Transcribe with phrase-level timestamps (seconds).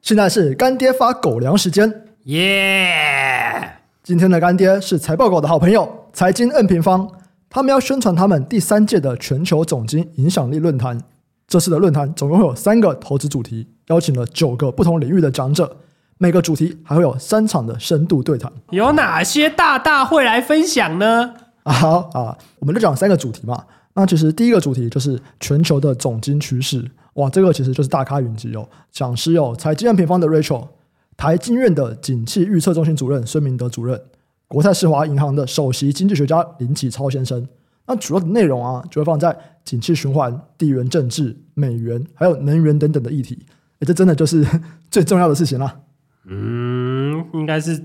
[0.00, 3.76] 现在是干爹发狗粮时间，耶！
[4.02, 7.08] 今天的干爹是财报狗的好朋友财经 N 平方，
[7.48, 11.00] 他们要宣传他们第三届的全球总经影响力论坛。
[11.46, 15.76] 这次的论坛总共会有三个投资主题，邀请了九个不同领域的讲者，
[16.18, 18.50] 每个主题还会有三场的深度对谈。
[18.70, 21.34] 有哪些大大会来分享呢？
[21.62, 23.64] 啊 好啊，我们就讲三个主题嘛。
[23.94, 26.90] 那其实第一个主题就是全球的总金趋势。
[27.14, 28.66] 哇，这个其实就是大咖云集哦。
[28.90, 30.68] 讲师有财经院平方的 Rachel，
[31.16, 34.00] 台经院的景气预测中心主任孙明德主任，
[34.48, 37.46] 国泰世华银行的首席经济学家林启超先生。
[37.86, 43.44] 那主要的内容啊，就会放在景气循环、地缘政治、美元，还有能源等等的议题。
[43.80, 44.42] 诶，这真的就是
[44.90, 45.80] 最重要的事情啦。
[46.24, 47.84] 嗯，应该是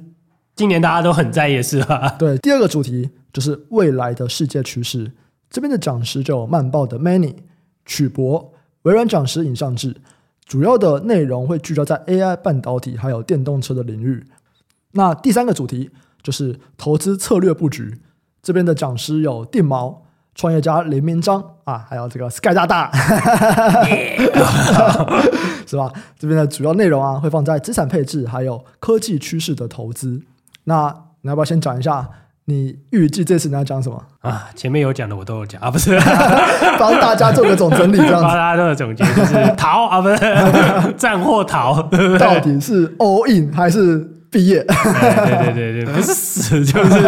[0.55, 2.15] 今年大家都很在意的事吧？
[2.17, 5.11] 对，第二个主题就是未来的世界趋势。
[5.49, 7.35] 这边的讲师就有曼报的 Manny
[7.85, 8.53] 曲博。
[8.83, 9.97] 微软讲师尹尚志，
[10.45, 14.25] 主要的内容会聚焦在 AI、半导体还有电动车的领域。
[14.91, 15.89] 那第三个主题
[16.23, 17.99] 就是投资策略布局，
[18.41, 22.89] 这边的讲师有定毛、创业家林明章啊，还有这个 Sky 大大，
[25.67, 25.91] 是吧？
[26.17, 30.21] 这边的主要内容啊，会放在资产配置还有科技趋势的投资。
[30.63, 32.09] 那你要不要先讲一下？
[32.49, 34.47] 你预计这次你要讲什么啊？
[34.55, 35.99] 前面有讲的我都有讲啊，不是
[36.79, 38.21] 帮大家做个总整理，这样子。
[38.23, 40.15] 帮大家做个总结，就是逃啊，不是
[40.95, 41.81] 战或逃，
[42.17, 43.97] 到底是 all in 还是
[44.31, 44.63] 毕业？
[44.63, 47.01] 对对对对，不是死就是，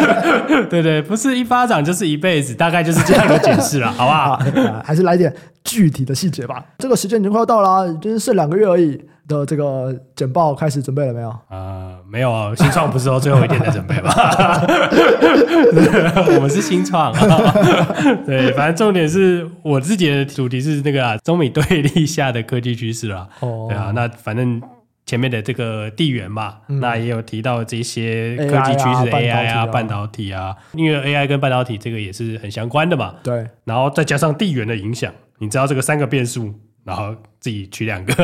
[0.70, 4.40] 对对，不是一巴掌就是一辈子，大概就是这样的解释了，好不好？
[4.82, 5.30] 还是来点
[5.64, 6.64] 具体的细节吧。
[6.78, 8.98] 这个时间已经快要到了，就是剩两个月而已。
[9.28, 11.28] 的这个简报开始准备了没有？
[11.28, 14.10] 啊、呃，没有啊，新创不是说最后一天才准备吗？
[16.34, 17.12] 我们是新创，
[18.26, 23.28] 对，反正重点是我自己的主题是那个、啊、中美对立下的科技趋势啦。
[23.40, 24.60] 哦，对啊，那反正
[25.04, 33.16] 前面的这个地缘嘛，嗯、那也有提到这些科技趋势 AI 啊、半导体啊，因为 AI 跟半导体这个也是很相关的嘛。
[33.22, 36.54] 对，然后再加上地缘的影响，你知道这个三个变数。
[36.88, 38.14] 然后自己取两个，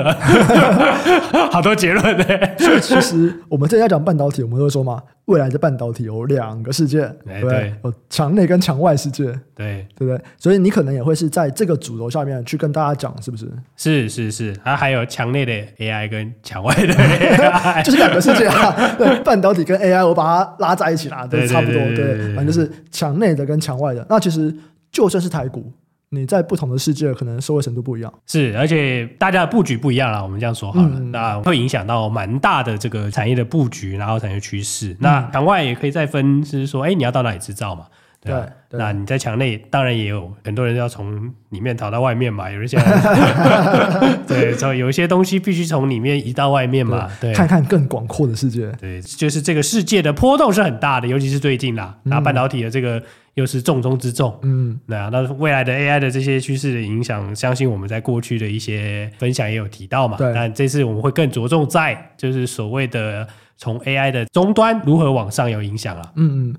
[1.53, 2.25] 好多结论呢。
[2.57, 10.19] 所以其实我们这里要讲半导体，我们都会说嘛，未来的半导体有两个世界，对，对，有墙内跟墙外世界，对，对不对？
[10.39, 13.47] 所以你可能也会是在这个主轴下面去跟大家讲，是不是？
[13.77, 18.95] 是是是，它还有墙内的 AI 跟墙外的 AI， 就是两个世界啊。
[18.97, 21.75] 对，半导体跟 AI，我把它拉在一起啦，都差不多。
[21.95, 24.07] 对，反正就是墙内的跟墙外的。
[24.09, 24.57] 那其实
[24.91, 25.71] 就算是台股。
[26.15, 28.13] 你在不同的世界，可能收获程度不一样。
[28.27, 30.23] 是，而且大家的布局不一样了。
[30.23, 34.93] 我们这样说好了，嗯、那会影响到蛮大的这个产业的布局，然后产业趋势。
[34.93, 37.87] 嗯、那场外也可以再分，是说，哎，你要到哪里制造嘛？
[38.25, 42.51] 对，对，对，那你在墙内，当然也有很多人要从里面逃到外面嘛。
[42.55, 42.79] 有一些，
[44.27, 47.09] 对，所以有一些东西必须从里面移到外面嘛。
[47.21, 48.67] 对，对，看看更广阔的世界。
[48.81, 53.03] 对，就是这个世界的波动是很大的，尤其是最近啦，拿半导体的这个
[53.35, 54.39] 又是重中之重。
[54.43, 60.17] 嗯，对啊，那未来的 AI 的这些趋势的影响，相信我们在过去的一些分享也有提到嘛。
[60.17, 66.13] 对，但这次我们会更着重在就是所谓的从 AI 的终端如何往上有影响了。
[66.17, 66.57] 嗯嗯。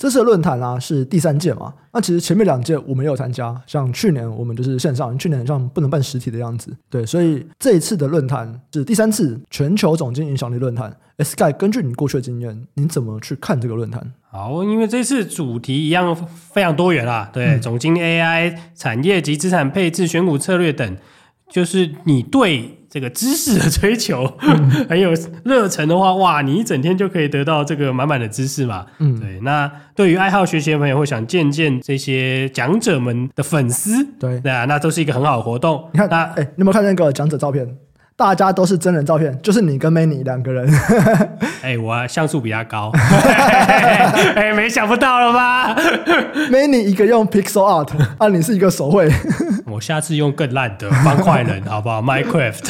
[0.00, 1.74] 这次的论坛啊是第三届嘛？
[1.92, 6.74] 那其实前面两届我们也有参加，像去年我们就是线上，去年好像不能办实体的样子。
[6.88, 10.90] 对，所以这一次的论坛是第三次全球总经影响力论坛。
[11.18, 14.10] Sky，根据你过去的经验，你怎么去看这个论坛？
[14.30, 20.96] 好，因为这次主题一样非常多元啦，对，嗯、总经 AI、产业及资产配置、选股策略等，
[21.50, 22.78] 就是你对。
[22.90, 24.26] 这个知识的追求
[24.88, 25.12] 很有
[25.44, 28.84] 热忱的话，哇，你一整天就可以得到这个满满的知识嘛。
[28.98, 29.38] 嗯，对。
[29.42, 35.88] 那对于爱好学习的朋友，会想见见这些讲者们的粉丝，对对啊，那都是一个很好的活动。
[35.92, 37.64] 你看，那哎，你有没有看那个讲者照片？
[38.20, 40.70] 大家都是真人照片，就是你跟 Manny 两个人。
[41.64, 42.90] 哎，我像素比他高。
[44.36, 45.74] 哎，没想不到了吧
[46.50, 47.88] ？Manny 一个用 Pixel Art，
[48.18, 49.10] 啊，你是一个手绘。
[49.64, 52.66] 我下次用更烂的方块人，好不好？Minecraft。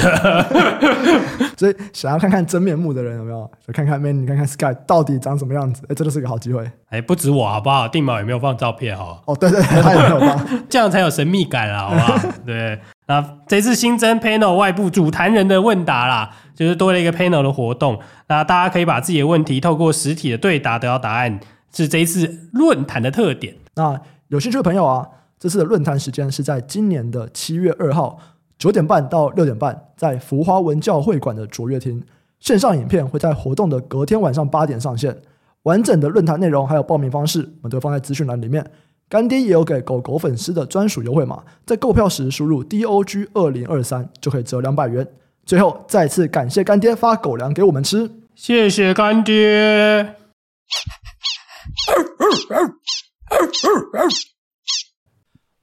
[1.57, 3.51] 所以想要看看真面目的人有没有？
[3.67, 5.83] 就看看 Manny，看看 Sky 到底长什么样子？
[5.89, 6.71] 哎，这就是个好机会。
[6.91, 7.89] 哎，不止我，好不好？
[7.89, 9.19] 定毛也没有放照片，哦。
[9.27, 12.19] 哦，对对，他也没有放，这样才有神秘感啊，好不好？
[12.47, 12.79] 对。
[13.11, 17.99] 那这次新增 panel 外部主谈人的问答啦，就是多了一个 panel 的活动。
[18.29, 21.41] 那大家可以把自己的问题透过实体的对答得到答案，
[21.75, 23.57] 是这一次论坛的特点。
[23.75, 25.05] 那有兴趣的朋友啊，
[25.41, 28.17] 这次的论坛时间是在今年的七月二号
[28.57, 32.01] 九点半到六点半，在福华文教会馆的卓越厅。
[32.39, 35.21] 线上影片会在活动的隔天晚上八点上线。
[35.65, 38.65] 完整的论坛内容还有报名方式，我们都放在资讯栏里面。
[39.11, 45.05] 干爹也有给狗狗粉丝的专属优惠码，在购票时输入 DOG 二零二三就可以折两百元。
[45.45, 50.15] 最后，再次感谢干爹发狗粮给我们吃，谢谢干爹。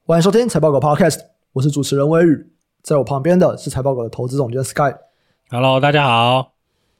[0.03, 1.19] 欢迎收听财报狗 Podcast，
[1.53, 2.51] 我是主持人威宇，
[2.83, 4.93] 在我旁边的是财报狗的投资总监 Sky。
[5.49, 6.51] Hello，大家好。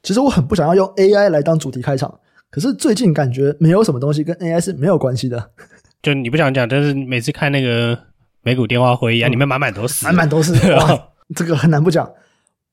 [0.02, 2.18] 其实我很不想要用 AI 来当主题开场，
[2.48, 5.50] 可是最近感觉没有什么东西跟 AI 是没有关系的。
[6.02, 7.98] 就你不想讲，但是每次看那个
[8.42, 10.52] 美股电话会议啊，嗯、里面满满都是，满满都是。
[10.72, 12.08] 哇，这个很难不讲。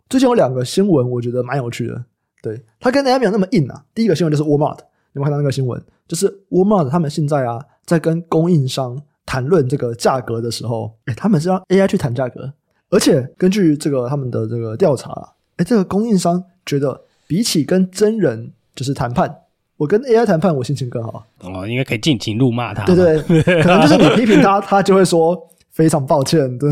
[0.09, 2.05] 最近有两个新闻，我觉得蛮有趣的。
[2.41, 3.83] 对，它跟 AI 没有那么硬啊。
[3.95, 4.77] 第一个新闻就是 Walmart，
[5.13, 5.83] 有没有看到那个新闻？
[6.07, 12.53] 就是 Walmart 他们现在啊，在跟供应商谈论这个价格的时候，哎他们是让 AI 去谈价格，
[12.91, 19.35] 而且根据这个他们的这个调查啊，诶这个供应商觉得比起跟真人就是谈判。
[19.77, 22.85] 我跟 AI 谈判，我心情更好哦，因为可以尽情怒骂他。
[22.85, 25.37] 对对， 可能就是你批评他，他就会说
[25.71, 26.69] 非常抱歉，对，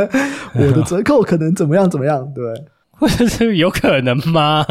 [0.54, 2.44] 我的折扣可能怎么样怎么样，对，
[2.92, 4.64] 或者是有可能吗？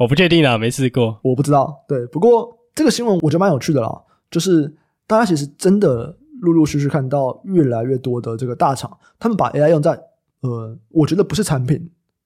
[0.00, 1.84] 我不确定啊，没试过，我不知道。
[1.86, 4.74] 对，不过这个新闻我觉得蛮有趣的啦，就是
[5.06, 8.90] 大家其实真的陆陆续续看到越来越多的这个大厂，
[9.20, 9.92] 他们把 AI 用在
[10.40, 11.78] 呃，我觉得不是产品，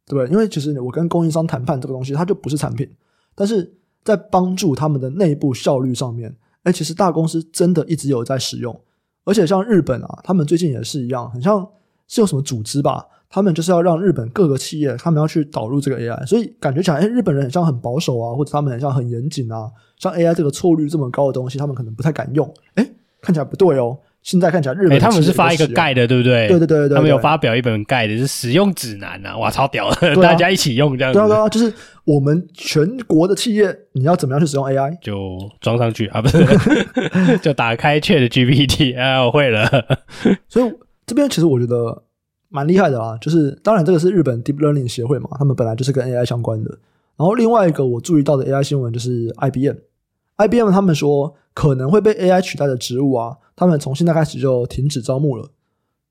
[0.07, 0.33] 对不对？
[0.33, 2.91] 因为其实我跟供应商谈判这个东西，它就不是产品，
[3.35, 3.75] 但是。
[4.07, 6.33] 在帮助他们的内部效率上面，
[6.63, 8.81] 哎，其实大公司真的一直有在使用，
[9.25, 11.67] 而且像日本啊，他们最近也是一样，很像
[12.07, 19.69] 是有什么组织吧，他们就是要让日本各个企业，他们要去导入这个 AI，所以感觉起来，哎，日本人很像很保守啊，或者他们很像很严谨啊，
[19.99, 22.89] 像 AI 这个错率这么高的东西，他们可能不太敢用，哎，
[23.21, 23.99] 看起来不对哦。
[24.27, 26.49] 现在看起来，日本、欸、他们是发一个 guide 的，对不对？
[26.49, 31.17] 对对对对，对，他们有发表一本 guide 是使用指南呐、啊，哇，超屌的，啊、大家一起用这样子。
[31.21, 34.99] 对啊对啊，就是我们全国的企业，你要怎么样去使用 AI？
[35.01, 36.45] 就装上去啊，不是？
[37.39, 39.65] 就打开 Chat GPT，哎， 我会了。
[40.51, 40.75] 所以
[41.07, 42.03] 这边其实我觉得
[42.49, 46.71] 蛮厉害的啊，就是当然这个是日本 Deep Learning 协会嘛，他们本来就是跟 AI 相关的。
[47.17, 53.37] 然后另外一个我注意到的 AI 新闻就是 IBM，IBM 他们说可能会被 AI 取代的职务啊。
[53.57, 55.51] 他们从现在开始就停止招募了，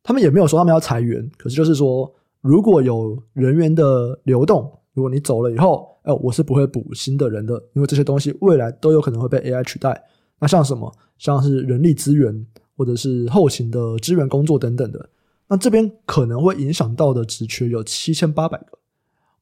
[0.01, 2.11] 他们也没有说他们要裁员，可是就是说，
[2.41, 10.03] 如果有人员的流动，如果你走了以后，哎，我是不会补新的人的，因为这些东西未来都有可能会被 AI 取代。
[10.39, 12.45] 那像什么，像是人力资源
[12.75, 15.09] 或者是后勤的支援工作等等的，
[15.47, 18.77] 那这边可能会影响到的职缺有七千八百个，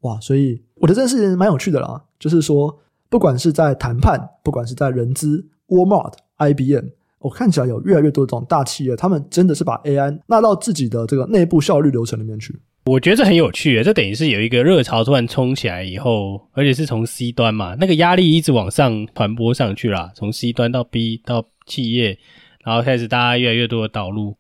[0.02, 0.20] 哇！
[0.20, 2.78] 所以我觉得这件事情蛮有趣的啦，就是说，
[3.10, 6.90] 不管是在谈判，不管是在人资，Walmart、IBM。
[7.24, 12.54] 我看起来有越来越多这种大企业，他们真的是把 AI 纳到自己的这个内部效率流程里面去。
[12.86, 22.20] 我觉得这很有趣，这等于是有一个热潮突然冲起来以后，而且是从 C 端嘛，那个压力一直往上传播上去啦，从 C 端到 B 到企业，
[22.62, 24.36] 然后开始大家越来越多的导入，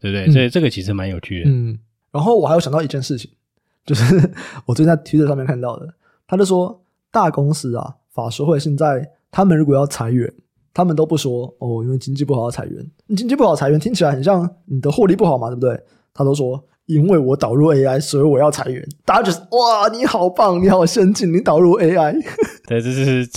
[0.00, 0.26] 对不对？
[0.26, 1.50] 嗯、所以这个其实蛮有趣的。
[1.50, 1.76] 嗯，
[2.12, 3.28] 然后我还有想到一件事情，
[3.84, 4.30] 就是
[4.64, 5.92] 我最近在 Twitter 上面看到的，
[6.28, 6.80] 他就说
[7.10, 10.32] 大公司啊，法说会现在他们如果要裁员。
[10.72, 12.90] 他们都不说哦，因为经济不好要裁员。
[13.06, 15.80] 你经济不好裁员，听起来很像你的获利不好嘛，对不对？
[16.14, 18.86] 他都说，因为我导入 AI，所以我要裁员。
[19.04, 22.12] 大家就是哇，你好棒，你好先进，你导入 AI。
[22.66, 23.28] 对，这是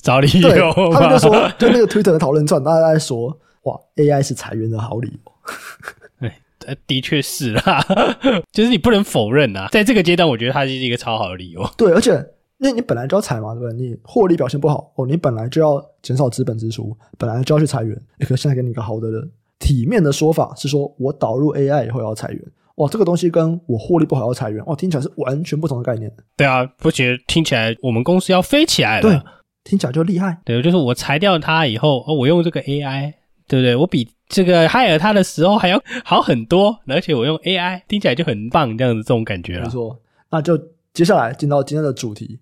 [0.00, 0.72] 找理由。
[0.92, 6.30] 他们就说，就那个 Twitter 的讨论串，大家在说哇，AI 是裁员的好理由。
[6.86, 7.84] 的确是啦，
[8.50, 11.62] 就是你不能否认啊，在这个阶段，我觉得它是一个超好的理由。
[11.76, 12.33] 对，而且。
[12.64, 13.74] 因为你本来就要裁嘛，对不对？
[13.74, 17.94] 你获利表现不好哦，你本来就要减少资本支出，本来就要去裁员。
[18.20, 22.42] 可是现在给你一个好的人体面的说法是说，我导入 AI 以后要裁员。
[22.76, 26.10] 哇，这个东西跟我获利不好要裁员，哇，听起来是完全不同的概念。
[26.38, 29.02] 对啊，不觉得听起来我们公司要飞起来了？
[29.02, 29.20] 对，
[29.62, 30.40] 听起来就厉害。
[30.46, 33.12] 对，就是我裁掉它以后，哦，我用这个 AI，
[33.46, 33.76] 对不对？
[33.76, 39.64] 我比这个 hire 它的时候还要好很多，而且我用 AI 听起来就很棒，这样子这种感觉了。
[39.64, 40.58] 没错，那就
[40.92, 42.40] 接下来进到今天的主题。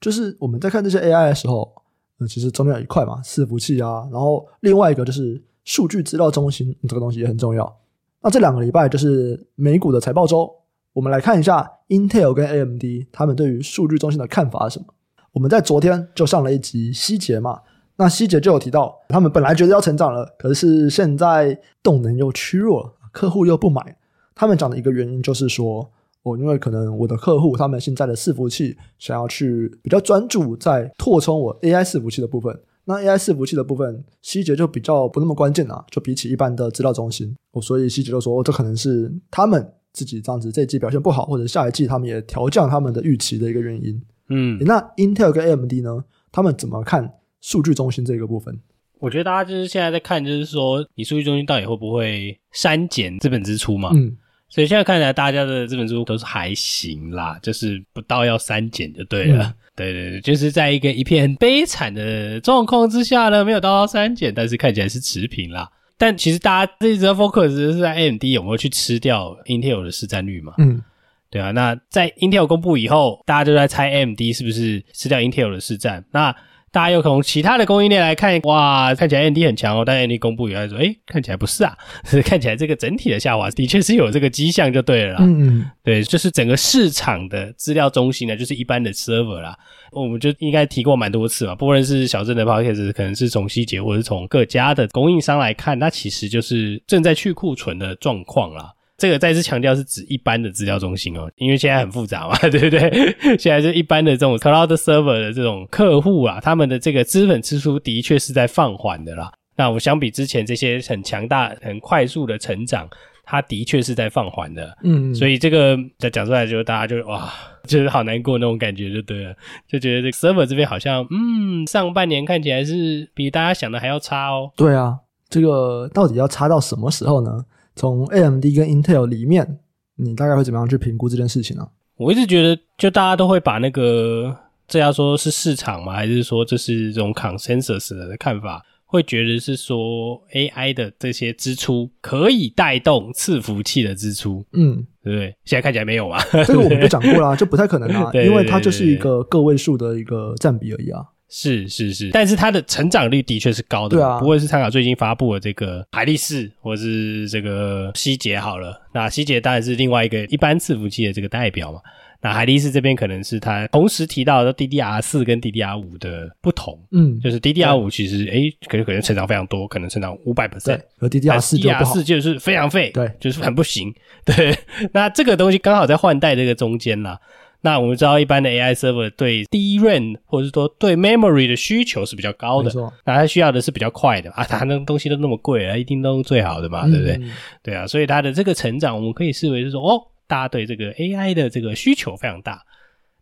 [0.00, 1.72] 就是我们在看这些 AI 的时候，
[2.20, 7.76] 嗯，其实中间有一块嘛，伺服器啊，然后另外一个就是数据资料中心，这个东西也很重要。
[8.22, 10.50] 那这两个礼拜就是美股的财报周，
[10.92, 14.86] 我们来看一下 Intel 跟 AMD 他们对于数据中心的看法是什么。
[15.32, 17.60] 我们在昨天就上了一集希捷嘛，
[17.96, 23.96] 那希捷就有提到，他们本来觉得要成长了，可是现在动能又趋弱，客户又不买。
[24.34, 25.90] 他们讲的一个原因就是说。
[26.26, 44.02] 哦，因为可能我的客户他们现在的伺服器想要去比较专注在扩充我 AI 伺服器的部分，那 AI 伺服器的部分希捷就比较不那么关键啊，就比起一般的资料中心，我，所以希捷就说这可能是他们自己这样子这一季表现不好，或者下一季他们也调降他们的预期的一个原因。
[44.28, 48.58] 嗯，那 Intel 跟 AMD 呢，他们怎么看数据中心这个部分？
[48.98, 53.90] 我觉得大家就是现在在看，就是说你数据中心到底会不会删减资本支出嘛？
[53.94, 54.16] 嗯，
[54.48, 59.44] 所以现在看起来大家的这本书都是还行啦，就是不到要删减就对了。
[59.44, 65.68] 嗯、对对对，就是在一个一片悲惨的状况之下呢，没有到要删减，但是看起来是持平啦。
[65.98, 70.52] 但其实大家一直在 focus 是在 AMD 有没有去吃掉 Intel 的市占率嘛？
[70.58, 70.82] 嗯，
[71.30, 71.50] 对啊。
[71.52, 76.04] 那在 Intel 公布以后，大家就在猜 AMD 是不是吃掉 Intel 的市占？
[76.12, 76.34] 那
[76.76, 79.82] 大家又从其他的供应链来看，哇，看起来 AMD 很强哦。
[79.82, 81.74] 但 AMD 公布以后说，哎，看起来不是啊，
[82.22, 85.16] 看起来这个整体的下滑的确是有这个迹象，就对了啦。
[85.20, 89.56] 嗯嗯，对，就是整个市场的资料中心呢，就是一般的 server 啦。
[89.90, 98.74] 我们就应该提过蛮多次嘛，不论是小镇的 podcast，可能是从希捷或者是从各家的供应商来看，它其实就是正在去库存的状况啦。
[98.98, 103.36] 这个再次强调是指一般的资料中心哦，因为现在很复杂嘛， 对不对？
[103.38, 109.30] 现在是一般的这种 cloud server 的这种客户啊，他们的这个资本支出的确是在放缓的啦。
[109.56, 112.88] 那我们相比之前这些很强大、很快速的成长，
[113.24, 114.76] 它的确是在放缓的。
[114.82, 117.32] 嗯，所以这个再讲出来，就大家就哇，
[117.66, 119.34] 就是好难过那种感觉，就对了，
[119.66, 124.50] 就觉得这个 server 这边好像，嗯，上半年看起来是比大家想的还要差哦。
[124.56, 124.98] 对啊，
[125.28, 127.44] 这个到底要差到什么时候呢？
[127.76, 129.60] 从 AMD 跟 Intel 里面，
[129.96, 131.68] 你大概会怎么样去评估这件事情呢？
[131.96, 135.92] 我一直觉得，就大家都会把那个这要说是市场吗？
[135.92, 138.62] 还是说这是这种 consensus 的看法？
[138.88, 145.36] 会觉得是说 AI 的这些支出可以带动伺服器的支出，嗯，对不对？
[145.44, 146.18] 现在看起来没有嘛？
[146.46, 151.04] 这个我们就讲过啦， 就不太可能啊，因为它就是一个个位数的一个占比而已啊。
[151.28, 158.80] 是是是，但是它的成长率的确是高的，对啊，不会是参考最近发布的这个海力士或是这个希捷好了。
[158.94, 161.80] 那希捷当然是另外一个一般伺服器的这个代表嘛。
[162.22, 170.48] 那海力士这边可能是它同时提到的 DDR 四跟 DDR 五的不同，嗯，就是 DDR 五其实诶可能可能成长非常多，可能成长五百。
[170.48, 174.56] percent，而 DDR 四 DDR 四就是非常废，对，就是很不行，对。
[174.94, 177.20] 那这个东西刚好在换代这个中间啦。
[177.66, 182.70] 那我们知道，一般的 AI server 对 DRAM 或者是说对 memory 的需求是比较高的，
[183.04, 187.14] 那它需要的是比较快的啊，它那东西都那么贵啊，一定都是最好的嘛，对不对？
[187.16, 187.32] 嗯、
[187.64, 192.62] 对啊，所以它的这个成长，我们可以视为是说，哦，大家对这个 AI 的这个需求非常大。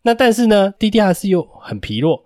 [0.03, 2.23] 那但是呢，DDR 四又很疲弱，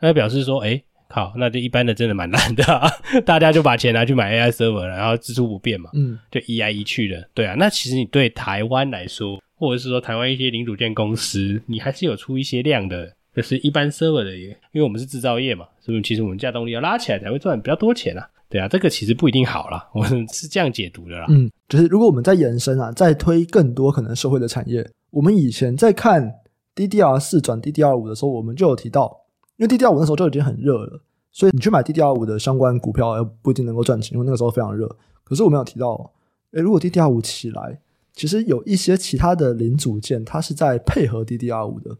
[0.00, 2.88] 那表示说，哎，靠，那就一般的真的蛮难的，啊，
[3.26, 7.54] 大家就把钱拿去买 AI server，然后支出不变嘛，嗯，就一来一去的，对啊。
[7.58, 18.28] 那其实你对台湾来说，或者是说台湾一些零组件公司，你还是有出一些量的，就是一般 server 的，因为我们是制造业嘛，所以其实我们价动力要拉起来才会赚比较多钱啊。
[18.48, 21.26] 对啊，这个其实不一定好啦，我们是这样解读的啦。
[21.28, 26.34] 嗯，就是如果我们在延伸啊，再推更多可能社会的产业，我们以前在看
[26.74, 29.19] DDR 四转 DDR 五的时候，我们就有提到，
[29.60, 30.98] 因为 DDR 五那时候就已经很热了，
[31.30, 34.88] 所以你去买 DDR 五的相关股票，也不一定能够赚钱，因为那个时候非常热。
[35.22, 36.10] 可是我们有提到，
[36.52, 37.78] 诶，如果 DDR 五起来，
[38.14, 41.94] 其实有一些其他的零组件，它是在配合 DDR 五的，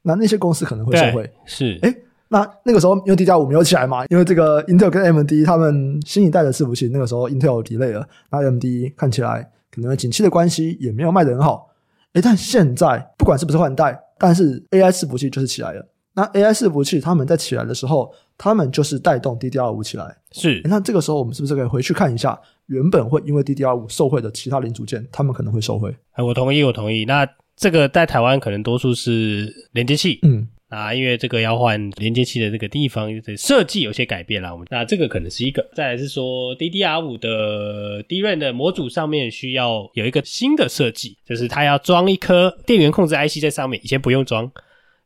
[0.00, 1.30] 那那些公司可能会受惠。
[1.44, 1.94] 是，诶，
[2.28, 8.64] 那那个时候因为 DDR 五没有起来嘛，因为这个 Intel 跟 AMD 他们新一代的伺服器，那个时候 Intel delay 了，那 AMD
[8.96, 11.68] 看起来可能景气的关系也没有卖得很好。
[12.14, 15.86] 诶，但现在不管是不是换代，但是 AI 伺服器就是起来了。
[16.14, 20.16] 那 AI 伺服器他们在起来的时候，他们就是带动 DDR 五起来。
[20.32, 22.40] 是，那这个时候我们是不是可以回去看一下？
[22.66, 25.94] 原本会因为 DDR 五受惠的其他零组件，他们可能会受惠。
[26.12, 27.04] 哎，我同意，我同意。
[27.04, 34.52] 那这个在台湾可能多数是连接器，嗯啊，因为这个要换连接器的这个地方设计有些改变了。
[34.52, 35.68] 我们那这个可能是一个。
[35.74, 44.50] 再来是说 DDR 五的 DRAM 的模组上面需要有一个新的设计，就是它要装一颗电源控制 IC 在上面，以前不用装。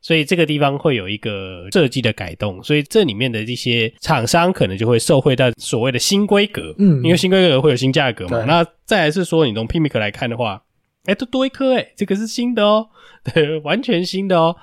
[0.01, 8.45] 所以这个地方会有一个设计的改动，所以这里面的这些厂商可能就会受惠到所谓的新规格，嗯，因为新规格会有新价格嘛。
[8.45, 10.63] 那再来是说，你从 PMIC 来看的话，
[11.05, 12.87] 哎，都多一颗，哎，这个是新的哦，
[13.33, 14.55] 对，完全新的哦。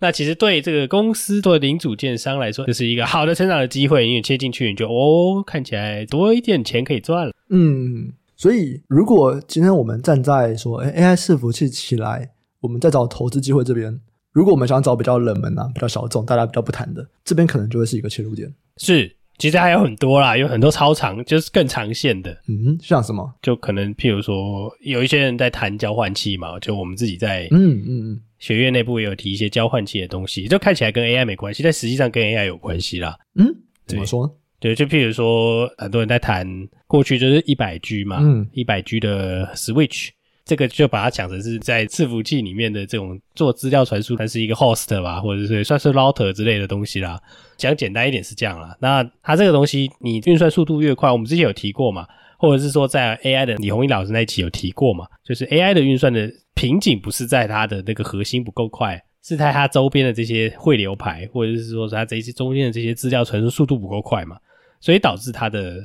[0.00, 7.32] 那其实对这个公司做零组件商来说，这是一个好的成长的机会，因为切进去你就哦，看起来多一点钱可以赚了。
[7.48, 12.30] 嗯，所以如果今天我们站在说，哎，AI 伺服器起来，
[12.60, 14.00] 我们再找投资机会这边。
[14.32, 18.52] 如果我们想找比较冷门啊、比较小众、大家比较不谈的，这边可能就会是一个切入点。
[18.78, 22.32] 是，其实还有很多啦，有很多超长，就是更长线的。
[22.48, 23.30] 嗯，像什么？
[23.42, 33.16] 就可能譬如说，有一些人在谈交换器嘛，就我们自己在嗯嗯嗯学院内部也有提一些交换器的东西，就看起来跟 AI 没关系，但实际上跟 AI 有关系啦。
[33.34, 33.46] 嗯，
[33.86, 34.38] 怎么说？
[34.58, 36.46] 对，就譬如说，很多人在谈
[36.86, 40.08] 过去就是一百 G 嘛，嗯，一百 G 的 Switch。
[40.44, 47.20] 这个就把它讲成是在伺服器里面的这种做资料传输，它是一个 host 吧，或者是算是 router 之类的东西啦。
[47.56, 48.76] 讲简单一点是这样啦。
[48.80, 52.06] 那它这个东西，你运算速度越快，我们之前有提过嘛，
[52.38, 64.36] 或者是说在 AI 的李宏毅老师那一期有提过嘛，就是 AI 的运算的瓶颈不是在它的那个核心不够快，是在它周边的这些汇流排，或者是说它这些中间的这些资料传输速度不够快嘛，
[64.80, 65.76] 所以导致它的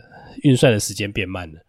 [0.42, 1.60] 运算的时间变慢了。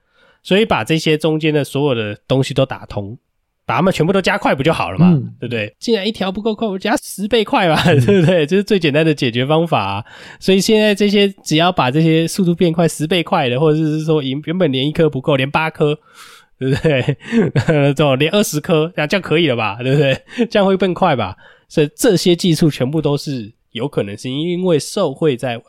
[0.49, 3.19] 所以把这些中间的所有的东西都打通，
[3.67, 5.11] 把它们全部都加快不就好了嘛？
[5.12, 5.76] 嗯、对不对？
[5.78, 8.47] 既然一条不够快，我加十倍快吧，嗯、 对不对？
[8.47, 10.05] 这是最简单的解决方法啊。
[10.40, 15.95] 所以现在这些只要把这些速度变快十倍快的，或者是说原本连一颗不够，连八颗，
[16.59, 17.17] 对不对？
[17.93, 19.76] 这种连二十颗，这样这样可以了吧？
[19.83, 20.19] 对不对？
[20.47, 21.37] 这样会更快吧？
[21.69, 25.61] 所以这些技术全部都是有可能是因为受惠在。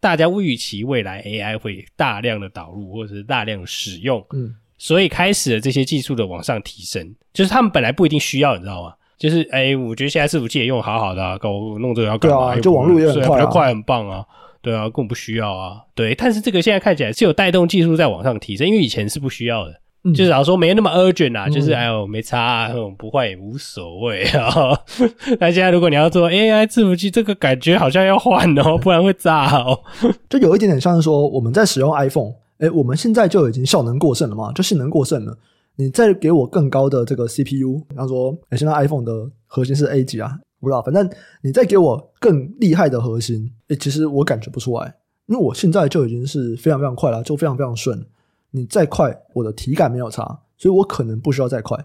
[0.00, 8.94] 大家预期未来 AI 会大量的导入或者是大量使用，嗯，所以开始了这些技术的往上提升，就是他们本来不一定需要，你知道吗？
[9.18, 12.54] 就是哎、欸，我觉得现在伺服器也用好好的啊，搞我弄这个要干嘛？
[12.54, 14.24] 对啊，就网络也很快，啊，比较快，很棒啊，
[14.62, 16.14] 对啊，根本不需要啊，对。
[16.14, 19.78] 但是这个现在看起来是有带动技术在往上提升，因为以前是不需要的。
[20.02, 24.78] 嗯、就是老实说没那么 urgent 啊，嗯、就是哎呦没差、啊，不换也无所谓啊。
[25.38, 29.78] 那现在如果你要做 AI 伺服器，这个感觉好像要换哦，不然会炸哦。
[30.30, 35.36] 就有一点点像是说我们在使用 iPhone，哎，我们现在就已经效能过剩了嘛，就性能过剩了。
[35.76, 41.08] 你再给我更高的这个 CPU，比方说，哎，现在 iPhone 的核心是 A 级啊，不知道，反正
[41.42, 44.94] 你再给我更厉害的核心，哎，其实我感觉不出来，
[45.26, 48.02] 因为我现在就已经是非常非常快了，就非常非常顺。
[48.50, 50.24] 你再快，我的体感没有差，
[50.56, 51.76] 所以我可能不需要再快。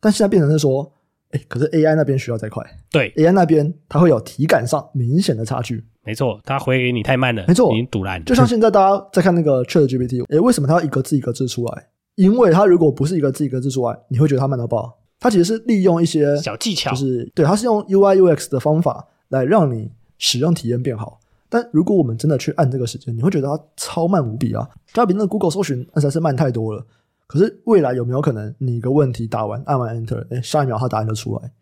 [0.00, 0.92] 但现在变成是说，
[1.30, 2.64] 哎，可是 AI 那边需要再快。
[2.90, 5.84] 对，AI 那边它会有体感上明显的差距。
[6.02, 7.44] 没错，它回给你太慢了。
[7.48, 8.22] 没错，已经堵烂。
[8.24, 11.88] 就像现在大家在看那个 ChatGPT，哎，为什么它要一个字一个字出来？
[12.16, 14.98] 因为它如果不是一个字一个字出来，你会觉得它慢到爆。
[15.18, 21.18] 它其实是利用一些小技巧，就是对，它是用 UI UX 的方法来让你使用体验变好。
[21.54, 24.68] 但如果我们真的去按这个时间，你会觉得它超慢无比啊！
[24.92, 26.84] 它比那个 Google 搜寻那才是慢太多了。
[27.28, 31.52] 可是未来有没有可能，你一个问题答完，按完 Enter，诶，下一秒它答案就出来？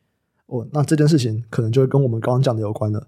[0.46, 3.06] 哦，那这件事情可能就会跟我们刚刚讲的有关了。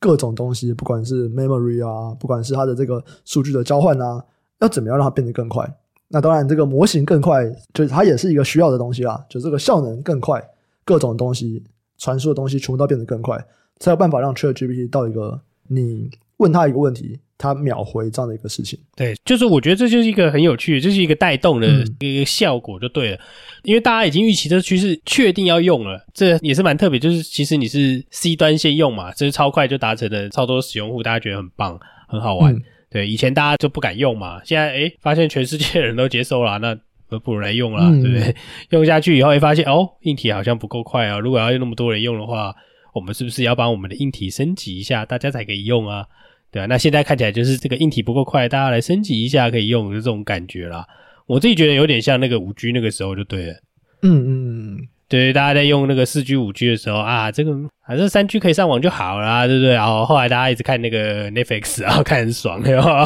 [0.00, 4.20] 各种东西，不管是 Memory 啊，不管是它的这个数据的交换啊，
[4.58, 5.72] 要怎么样让它变得更快？
[6.08, 9.24] 那当然，这个模型更快，就是它也是一个需要的东西啦。
[9.28, 10.44] 就这个效能更快，
[10.84, 11.62] 各种东西
[11.96, 13.46] 传输的东西全部都变得更快，
[13.78, 16.10] 才有办法让 ChatGPT 到一个你。
[16.38, 18.78] 问他一个问题，他秒回这样的一个事情。
[18.96, 21.68] 对，就是我觉得这就是一个很有趣这，就是一个带动的
[22.00, 23.16] 一个效果就对了。
[23.16, 23.20] 嗯、
[23.62, 26.98] 因为大家已经预期这趋势，确定要用了，这也是蛮特别。
[26.98, 32.52] 就是其实你是 C 端先用嘛，这是超快就达成了超多使用户，大家觉得很棒，很好玩。
[32.52, 36.76] 嗯、对，以前大家就不敢用嘛，现在哎发现全世界人都接受了，那
[37.20, 38.34] 不如来用了，嗯、对不对？
[38.70, 41.20] 用下去以后，会发现哦，硬体好像不够快啊。
[41.20, 42.52] 如果要有那么多人用的话，
[42.92, 46.04] 我们是不是要把我们的硬体升级一下，大家才可以用啊？
[46.54, 50.86] 对啊，那现在看起来就是这个硬体不够快，大家来升级一下可以用就这种感觉啦。
[51.26, 53.54] 我自己觉得有点像那个五 G 那个时候就对了。
[54.02, 57.52] 嗯嗯嗯，对，大家在用那个四 G、五 G 的时候啊，这个
[57.84, 59.72] 反正三 G 可以上网就好啦，对不对？
[59.72, 63.04] 然后后来大家一直看那个 Netflix，然后看很爽，然后？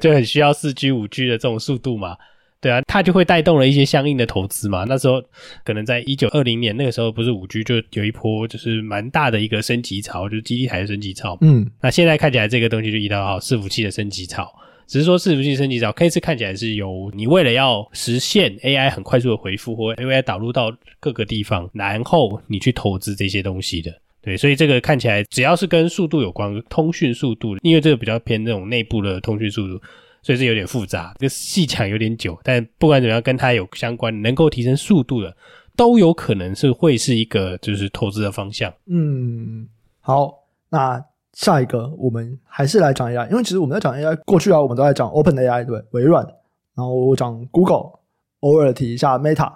[0.00, 2.16] 就很需要四 G、五 G 的这种速度嘛。
[2.60, 4.84] 对啊，它就会带动了一些相应的投资嘛。
[4.88, 5.22] 那时候
[5.62, 11.36] 可能在一九二零年那个时候，不是五 G 就有一波就是蛮大的一个升级潮，就是基地台的升级潮。
[11.42, 14.50] 嗯，那现在看起来这个东西就移到好伺服器的升级潮，
[14.86, 23.92] 只是说伺服器升级潮，可以是看起来是由你为了要实现 AI 很快速的回复或 AI 导入到各个地方，然后你去投资这些东西的。
[24.22, 29.80] 对，所以这个看起来只要是跟速度有关，通讯速度，因为这个比较偏那种内部的通讯速度。
[30.26, 35.36] 所以是有点复杂，这个细讲有点久，但不管怎么样，跟它有相关，能够提升速度的，
[35.76, 38.74] 都有可能是会是一个就是投资的方向。
[38.86, 39.68] 嗯，
[40.00, 40.34] 好，
[40.68, 41.00] 那
[41.32, 46.26] 下一个我们还是来讲 AI，因为其实我们在讲 AI，过去啊，我们都在讲 Open AI，对，微软，
[46.74, 47.92] 然后我讲 Google，
[48.40, 49.52] 偶尔提一下 Meta，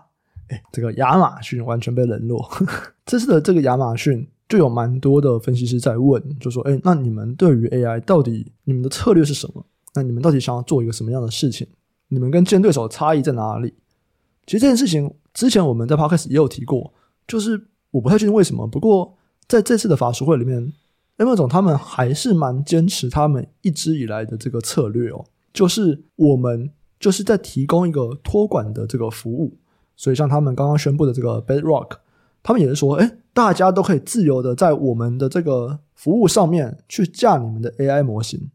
[0.51, 2.49] 哎，这个亚马逊完全被冷落。
[3.05, 9.67] 这次的这个亚马逊就有蛮多的分析师在问，就说，哎，那你们对于 AI 到底你们的策略是什么？
[9.95, 11.67] 那你们到底想要做一个什么样的事情？
[12.09, 13.75] 你们跟竞争对手的差异在哪里？
[14.47, 16.93] 其实这件事情之前我们在 Podcast 也有提过，
[17.27, 18.67] 就是我不太确定为什么。
[18.67, 20.73] 不过在这次的法术会里面
[21.17, 29.57] ，M 总他们还是蛮坚持他们一直以来的这个策略哦，就是我们就是在提供一个托管的这个服务。
[29.97, 31.99] 所以像他们刚刚宣布的这个 Bedrock，
[32.43, 38.51] 他们也是说，哎，大家都可以自由的在我们的这个服务上面去架你们的 AI 模型。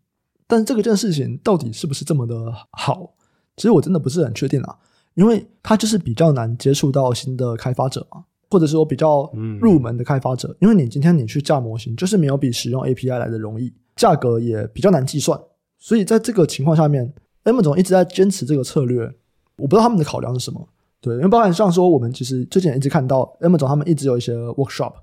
[0.48, 2.36] 但这个件事情到底是不是这么的
[2.72, 3.14] 好？
[3.56, 4.76] 其实我真的不是很确定啊。
[5.16, 9.32] 因为它就是比较难接触到新的开发者嘛，或者是说比较
[9.62, 10.54] 入门的开发者。
[10.60, 15.40] 因为你今天你去架模型，就是没有比使用 API 来的容易，价格也比较难计算。
[15.80, 19.04] 所以在这个情况下面，M 总一直在坚持这个策略。
[19.58, 20.68] 我不知道他们的考量是什么。
[21.00, 24.96] 对，因为包含像说，我们其实最近也一直看到 M 总他们一直有一些 workshop，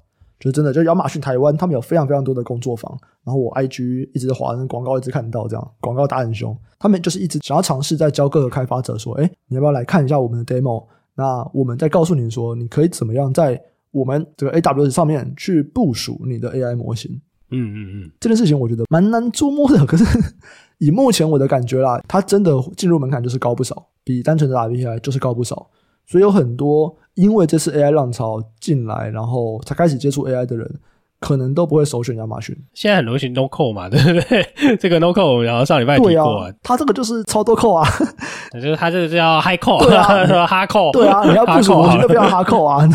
[0.43, 2.93] 就是真的，就亚马逊台湾他们有非常非常多的工作坊。
[3.23, 6.57] 然后我 IG 一直滑那广告，一直看到这样广告打很凶。
[6.81, 10.85] 他们就是一直想要尝试在教各个开发者说，哎，你要不要来看一下我们的 demo？
[11.15, 17.13] 那我们再告诉你说，你可以怎么样在我们这个 AWS 上面去部署你的 AI 模型。
[17.51, 19.87] 嗯嗯嗯，这件事情我觉得蛮难捉摸的。
[19.87, 20.05] 可是
[20.79, 25.71] 以目前我的感觉啦，它真的进入门槛就是高不少，比单纯的打 API 就是高不少。
[26.13, 30.71] 所以有很多因为这次 AI 浪潮进来，然后才开始接触 AI 的人，
[31.19, 32.55] 可能都不会首选亚马逊。
[32.75, 34.77] 现在很流行 No Code 嘛，对不对？
[34.77, 37.89] 这个 No Code，然后上礼拜提过，对啊，它这个就是超多 code 啊，
[38.53, 42.87] 就是它这个叫 High Code，对啊，Hard Code，对啊，你要部署模型就非常 Hard Code 啊，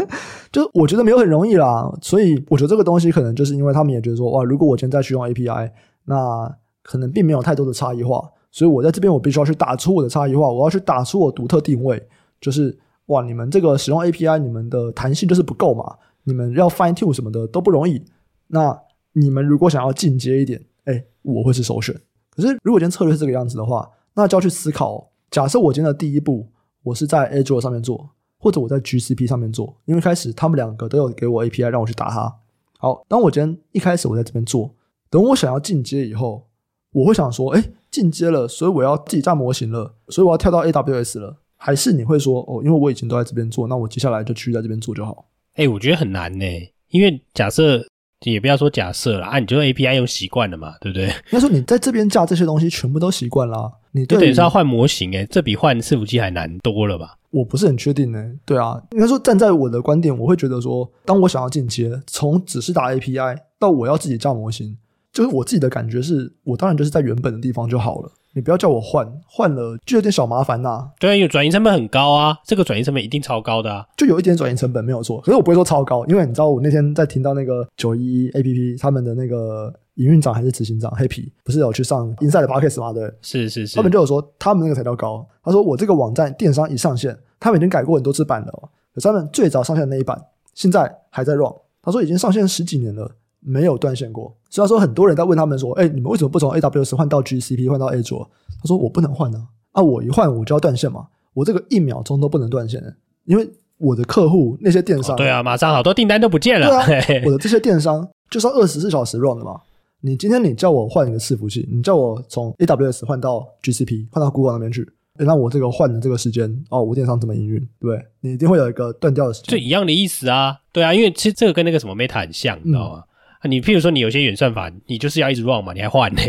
[0.52, 1.90] 就我觉得没有很容易啦。
[2.02, 5.70] 所以我觉得这个东西可能就是因为他们也觉得说，哇，如果我现在去用 API，
[6.04, 12.02] 那可能并没有太多的差异化，所以我在这边我必须要去打出我的差异化，我要去打出我独特定位。
[12.40, 18.04] 就是哇，你们这个使用 API，你们的弹性就是不够嘛，你们要 fine tune 什么的都不容易。
[18.48, 18.78] 那
[19.12, 21.94] 你们如果想要进阶一点，哎，我会是首选。
[22.30, 26.48] 可是如果今天策略是这个样子的话，那就要去思考，假设我今天的第一步，
[26.82, 32.32] 我是在 Azure 上面做，或者我在 GCP 上面做，因为开始他们两个都有给我 API 让我去打它。
[32.78, 34.74] 好，当我今天一开始我在这边做，
[35.08, 36.46] 等我想要进阶以后，
[36.92, 41.38] 我会想说，哎，进阶了，所以我要自己架模型了，所以我要跳到 AWS 了。
[41.56, 45.26] 还是你会说哦，因为我以前都在这边做，那我接下来就继续在这边做就好。
[45.54, 46.44] 哎、欸，我觉得很难呢，
[46.90, 47.82] 因为假设
[48.24, 51.06] 也不要说假设了啊，你就 API 用习惯了嘛，对不对？
[51.06, 57.16] 应该说你在这边架这些东西全部都习惯啦，你对就等于是要换模型诶，这比换伺服器还难多了吧？
[57.30, 58.32] 我不是很确定呢。
[58.44, 64.76] 对啊，应该说站在我的观点，我会觉得说，当我想要进阶，从只是打 API 到我要自己架模型，
[65.12, 68.10] 就是我自己的感觉是，我当然就是在原本的地方就好了。
[68.36, 70.90] 你不要叫我换，换了就有点小麻烦呐、啊。
[71.00, 75.18] 对，因为转移成本很高啊，这个转移成本一定超高的啊，就有一点转移成本没有错。
[75.22, 82.92] 可是我不会说超高，因为你知道我那天在听到那个九一 APP 他们的那个营运长还是执行长黑皮，不是有去上 Inside 的 Podcast 吗？
[82.92, 85.26] 对，是是是，他们就有说他们那个才叫高。
[85.42, 90.22] 他说我这个网站电商一上线，他们已经改过很多次版了、哦，可是他们最早上线的那一版
[90.52, 91.54] 现在还在 run。
[91.82, 93.10] 他说已经上线十几年了。
[93.48, 98.26] 没有断线过，虽然说很多人在问他们说：“哎，你们为什么不从 AWS 换到 GCP 换到 Azure？”
[98.60, 102.82] 他说：“我不能换呢、啊，啊，我一换我就要断线嘛，我这个一秒钟都不能断线，
[103.24, 106.66] 因为我的客户那些电商、哦，对啊，马上好多订单都不见了。
[106.86, 109.60] 对啊，我的这些电商就是要二十四小时 run 的嘛。
[110.00, 114.84] 你今天你叫我换一个伺服器，你叫我从 AWS 换到 GCP 换到 Google 那边去，
[115.18, 117.68] 那我这个换的这个时间哦，我电商怎么营运？
[117.80, 120.56] 对，你一定会有一个断掉的时间，就一样的意思啊。
[120.72, 122.98] 对啊，因为其实这个跟那个什么 Meta 很像，你知道吗？
[123.00, 123.04] 嗯
[123.46, 126.20] 你譬如说，你有些演算法，你就是要一直 run 嘛，你还换呢？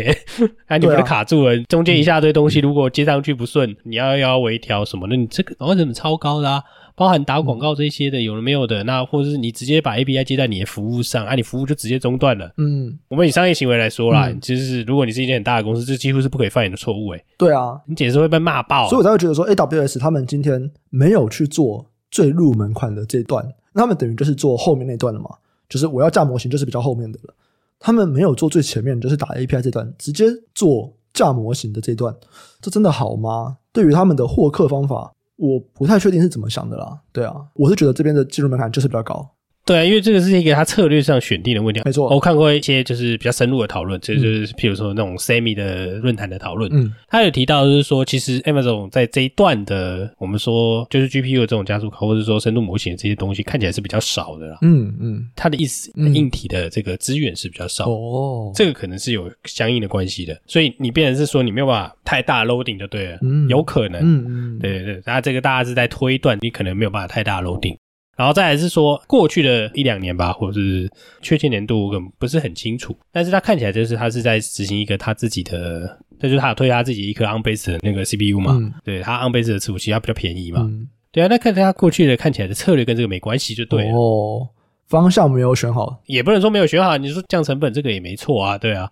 [0.66, 5.06] 哎， 你不是卡住了，啊、中间一大堆东西，如果接上去不顺，你要要微调什么？
[5.08, 6.62] 那你这个为什么超高的啊？
[6.94, 8.82] 包含打广告这些的，有了没有的？
[8.82, 12.52] 那或者是你直接把 API 接在你的服务上，啊，你服务就直接中断了。
[12.56, 17.12] 嗯，我们以商业行为来说啦，嗯、其如果你是一件很大的公司，这几乎是不可以犯你的错误。
[17.12, 18.88] 诶对啊，你简直会被骂爆、啊。
[18.88, 25.30] 所以我才会觉得说，AWS 他们今天没有去做最入门款的这段，那他们等于就是做后面那段了嘛？
[25.68, 27.34] 就是我要架模型，就是比较后面的了。
[27.78, 32.14] 他们没有做最前面，就是打 API 这段，直接做架模型的这段，
[32.60, 33.58] 这真的好吗？
[33.72, 36.98] 对于他们的获客方法，我不太确定是怎么想的啦。
[37.12, 39.28] 对啊，我是觉得这边的技术门槛就是比较高。
[39.68, 41.82] 对啊，因为这个是一个他策略上选定的问题。
[41.84, 46.70] 没错，我看过一些就是比较深入的讨论，这就是譬如说那种 Semi 的论坛的讨论。
[46.72, 54.56] 嗯，他有提到就是说，其实 Amazon 在这一段的我们说就是 GPU 的这种加速卡，或者说深度模型的这些东西，看起来是比较少的啦。
[54.62, 57.90] 嗯嗯，他的意思，硬体的这个资源是比较少。
[57.90, 60.34] 哦，这个可能是有相应的关系的。
[60.46, 63.18] 所以你变成是说你没有办法太大 loading 就对了。
[63.20, 64.00] 嗯，有可能。
[64.00, 67.76] 嗯嗯，对对对，那这个大家是在推断，你可能没有办法太大 loading。
[68.18, 70.90] 然后再来是说，过去的一两年吧，或者是
[71.22, 72.94] 确切年度，我可能不是很清楚。
[73.12, 81.28] 但是他看起来就是他是在执行一个他自己的，这就是他有推他自己一颗 ARM-based 的那个 CPU 嘛，嗯、对，他 ARM-based 的伺服器，它比较便宜嘛，嗯、对啊。
[81.30, 83.92] 那看他过去的看起来的策略跟这个没关系就对了。
[83.92, 84.48] 哦，
[84.88, 86.96] 方向没有选好，也不能说没有选好。
[86.96, 88.90] 你说降成本这个也没错啊，对啊。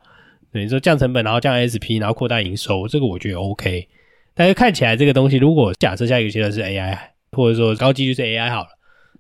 [0.53, 3.89] 对，你说降成本，然后降 SP，然后扩大营收，这个我觉得 OK。
[4.35, 6.97] 但是看起来这个东西，如果假设下一个阶段是 AI，
[7.33, 8.69] 或者说高几率是 AI 好了。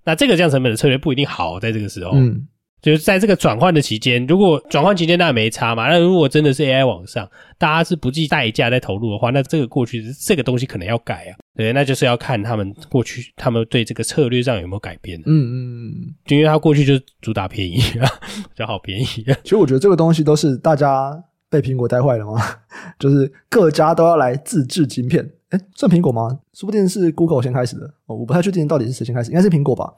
[0.07, 2.47] 那这个降成本的策略不一定好，在这个时候，嗯，
[2.81, 5.89] 就是在这个转换的期间，如果转换期间那也没差嘛。
[5.89, 11.35] 那如果真的是 AI 往上，大家是不计代价在投入的话，那这个过去这个东西可能要改啊。
[11.57, 15.19] 对，那就是要看他们过去他们对这个策略上有没有改变。
[15.21, 19.05] 嗯嗯嗯，就因为他过去就主打便宜啊， 比较好便宜。
[19.05, 21.13] 其实我觉得这个东西都是大家
[21.61, 22.41] 被苹果带坏了吗？
[22.99, 25.31] 就是各家都要来自制晶片。
[25.51, 26.41] 哎，算苹果吗？
[26.53, 27.87] 说不定是 Google 先开始的。
[28.07, 29.93] 哦，我不太确定到底是谁先开始，应该是苹果吧？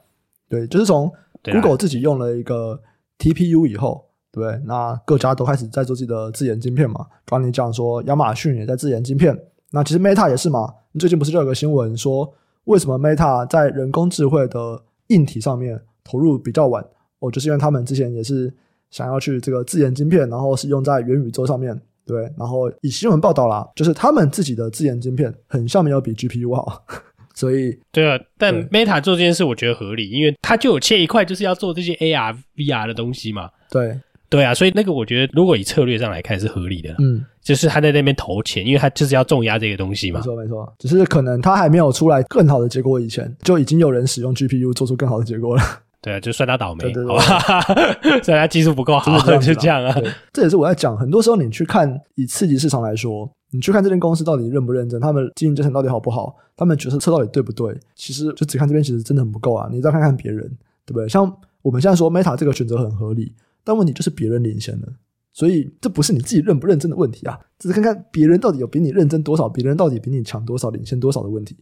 [0.47, 1.11] 对，就是从
[1.43, 2.79] Google 自己用了一个
[3.17, 7.07] TPU 以后，对，对，那各家都开始在做自己的自研晶片嘛。
[7.25, 9.37] 刚刚你讲说亚马逊也在自研晶片，
[9.71, 10.73] 那其实 Meta 也是嘛。
[10.99, 12.31] 最近不是就有个新闻说，
[12.65, 16.85] 为什么 Meta 在人工智慧的硬体上面投入比较晚？
[17.19, 18.53] 哦，就是因为他们之前也是
[18.91, 21.79] 想要去这个自研晶片，然后是用在元宇宙上面。
[22.05, 26.83] 对，然后以新闻报道啦，就是他们自己的自研晶片很像没有比 GPU 好，
[27.35, 33.47] 所以对啊，但 Meta 做这件事我觉得合理，因为他就有切一块就是要做这些 AR、VR 的东西嘛。
[33.69, 33.95] 对，
[34.27, 40.19] 对啊，所以那个我觉得如果以策略上来看是合理的，嗯，就是他在那边投钱，因为他就是要重压这个东西嘛。
[40.19, 45.61] 没错没错，只是可能他还没有出来更好的结果以前，就已经有人使用 GPU 做出更好的结果了。
[46.01, 47.61] 对啊，就算他倒霉，对对对好吧，
[48.23, 49.93] 算他技术不够好，这就这样啊。
[50.31, 57.77] 这也是我在讲，很多时候你去看以刺激市场来说，你去看这间公司到底认不认真，他们经营阶层到底好不好，他们决策策到底对不对？
[57.95, 59.67] 其实就只看这边，其实真的很不够啊。
[59.71, 60.41] 你再看看别人，
[60.85, 61.09] 对不对？
[61.09, 61.29] 像
[61.61, 63.33] 我们现在说 Meta 这个选择很合理，
[63.65, 64.87] 但问题就是别人领先了，
[65.33, 71.57] 所以这不是你自己认不认真的问题啊，只是看看别人到底有比你认真多少，别人到底比你强多少，领先多少的问题，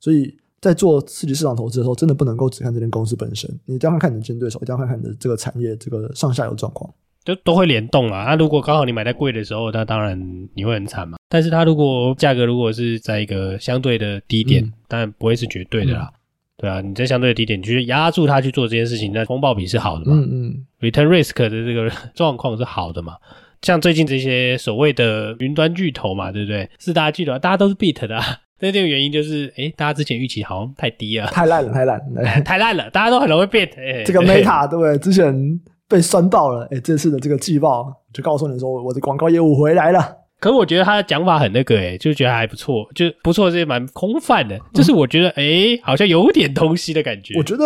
[0.00, 0.36] 所以。
[0.60, 6.90] 在做刺激市场投资的时候，真的不能够只看这间公司本身，你一定要看看你的竞争对手，一定要看看你的这个产业这个上下游状况，
[7.24, 8.24] 就都会联动啊。
[8.24, 10.18] 那如果刚好你买在贵的时候，那当然
[10.54, 11.18] 你会很惨嘛。
[11.28, 16.10] 但是它如果价格如果是在一个相对的低点，嗯、当然不会是绝对的啦。
[16.12, 16.18] 嗯、
[16.56, 20.16] 对啊，你在相对的低点，你去压住它去做这件事情，那风暴比是好的嘛。
[20.16, 23.16] 嗯嗯，return risk 的这个状况是好的嘛。
[23.62, 26.70] 像最近这些所谓的云端巨头嘛，对不对？
[26.78, 28.24] 四大巨头，大家都是 beat 的、啊。
[28.58, 33.68] 那这个原因就是，哎，大家之前预期好像太低了，太烂了，太烂了， 太烂了，大家都很容易变。
[34.06, 34.96] 这个 Meta 对不对？
[34.96, 40.16] 之前被酸爆了，哎，这次的这个季报就告诉你说，我的广告业务回来了。
[40.40, 44.58] 可是我觉得他的讲法很那个，诶，就觉得还不错，就不错，是蛮空泛的。
[44.72, 47.36] 就是我觉得，诶，好像有点东西的感觉。
[47.36, 47.64] 我觉得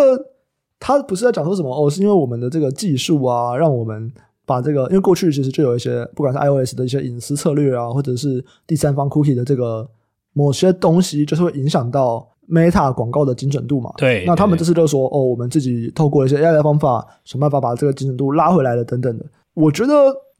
[0.80, 4.12] 他不是在讲说什么哦，是因为我们的这个技术啊，让我们
[4.44, 9.88] 把这个，因为过去其实就有一些，不管是 iOS 的一些隐私策略啊，或者是第三方 cookie 的这个。
[10.32, 13.92] 某些东西就是会影响到 Meta 广告的精准度嘛？
[13.96, 14.24] 对。
[14.26, 19.24] 那他们这次就说，哦，我们自己透过一些 AI 的方法，想办法把这个精准度拉回来了，等等的。
[19.54, 19.92] 我觉得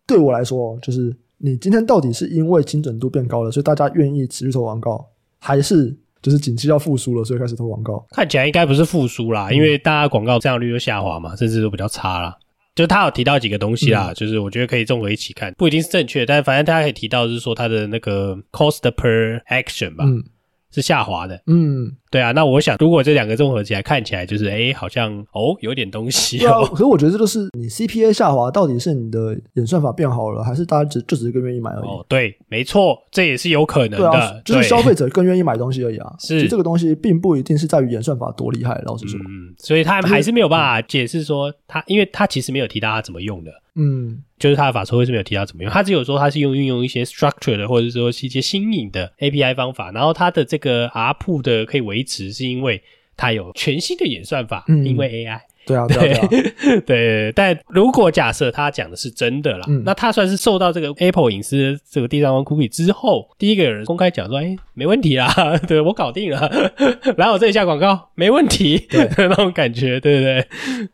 [0.06, 5.04] 对我来说，就是你今天到底是因为精准度变高了，所以大家愿意持续投广告，
[5.38, 8.04] 还是就是景气要复苏了，所以开始投广告？
[8.10, 12.36] 看起来应该不是复苏啦，因为大家广告占有率又下滑嘛，甚至都比较差啦。
[12.80, 20.04] 就是他有提到几个东西啦，嗯、就是我觉得可以综合一起看，不一定是正确，但反正大家可以提到，就是说他的那个 cost per action 吧。
[20.06, 20.24] 嗯。
[20.72, 26.64] 是下滑的，嗯，对啊，那我想，如果这两个综合起来，看起来就是，哎，好像哦，有点东西哦。
[26.64, 31.86] 啊、可是我觉得这就是你 CPA 下滑，到底是你的演算法变好了，还是大家只就只是更愿意买而已？
[31.86, 36.12] 哦，对，没错，这也是有可能的，对啊、就是消费者更愿意买东西而已啊。
[36.18, 43.52] 是，其实这个东西并不一定是在于演算法多厉害，老实说，嗯，所以他还是没有办法解释说他，因为他其实没有提到他怎么用的。
[43.76, 52.82] 嗯，就是他的法说会是没有提到怎么用，他只有说他是用运用一些 structure 的，或者说是一些新颖的 API 方法，然后他的这个 ARPU 的可以维持，是因为
[53.16, 55.40] 它有全新的演算法，嗯、因为 AI。
[55.66, 65.30] 对啊，对啊，对，啊 对，但如果假设他讲的是真的啦，嗯、那他算是受到这个 Apple 隐私这个第三方 cookie 之后，第一个人公开讲说，哎，没问题啦，
[65.68, 66.50] 对，我搞定了，
[67.18, 70.46] 来我这里下广告，没问题，对 那种感觉，对不对？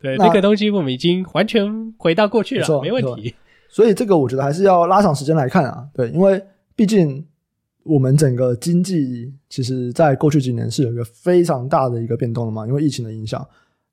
[0.02, 3.34] 对，那这个东西我们已经完全回到过去了，没，没问题。
[3.68, 6.42] 所以这个我觉得还是要拉长时间来看啊，对，因为
[6.74, 7.24] 毕竟
[7.86, 13.46] 我们整个经济其实在过去几年是有一个非常大的一个变动的嘛，因为疫情的影响。